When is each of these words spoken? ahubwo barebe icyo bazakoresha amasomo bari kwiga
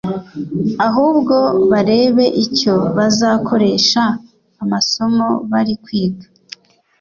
ahubwo 0.87 1.35
barebe 1.71 2.25
icyo 2.45 2.73
bazakoresha 2.97 4.03
amasomo 4.63 5.27
bari 5.51 5.73
kwiga 5.83 6.25